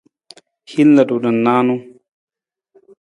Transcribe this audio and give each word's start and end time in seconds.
Hin 0.71 0.89
ludu 0.95 1.15
na 1.25 1.31
nijanu. 1.35 1.75